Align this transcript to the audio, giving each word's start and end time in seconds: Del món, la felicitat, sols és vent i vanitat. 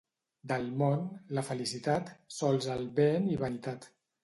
Del 0.51 0.63
món, 0.81 1.03
la 1.39 1.43
felicitat, 1.51 2.11
sols 2.39 2.73
és 2.79 2.83
vent 3.03 3.31
i 3.37 3.41
vanitat. 3.47 3.89